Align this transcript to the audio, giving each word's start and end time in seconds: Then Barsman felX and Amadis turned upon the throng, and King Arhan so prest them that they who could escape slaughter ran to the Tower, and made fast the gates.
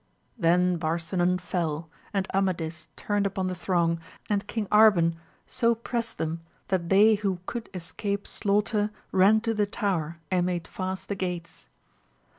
Then 0.35 0.79
Barsman 0.79 1.37
felX 1.37 1.85
and 2.11 2.27
Amadis 2.33 2.89
turned 2.95 3.27
upon 3.27 3.45
the 3.45 3.53
throng, 3.53 3.99
and 4.31 4.47
King 4.47 4.65
Arhan 4.71 5.13
so 5.45 5.75
prest 5.75 6.17
them 6.17 6.41
that 6.69 6.89
they 6.89 7.13
who 7.13 7.37
could 7.45 7.69
escape 7.71 8.25
slaughter 8.25 8.89
ran 9.11 9.41
to 9.41 9.53
the 9.53 9.67
Tower, 9.67 10.17
and 10.31 10.47
made 10.47 10.67
fast 10.67 11.07
the 11.07 11.13
gates. 11.13 11.69